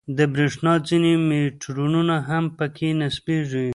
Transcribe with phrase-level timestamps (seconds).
[0.17, 3.69] د برېښنا ځینې میټرونه هم په کې نصبېږي.